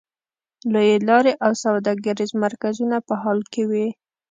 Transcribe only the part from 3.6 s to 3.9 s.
وې.